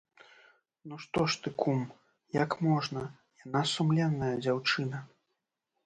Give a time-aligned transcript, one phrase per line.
[0.91, 1.79] Ну, што ж ты, кум,
[2.43, 3.07] як можна,
[3.45, 5.09] яна сумленная дзяўчына.